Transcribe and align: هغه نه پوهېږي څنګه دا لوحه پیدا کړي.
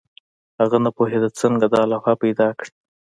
هغه 0.59 0.77
نه 0.85 0.89
پوهېږي 0.97 1.29
څنګه 1.41 1.65
دا 1.73 1.81
لوحه 1.91 2.13
پیدا 2.23 2.47
کړي. 2.59 2.71